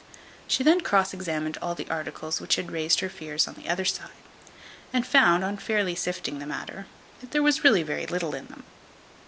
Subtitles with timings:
[0.47, 3.85] She then cross examined all the articles which had raised her fears on the other
[3.85, 4.09] side,
[4.91, 6.87] and found, on fairly sifting the matter,
[7.19, 8.63] that there was very little in them.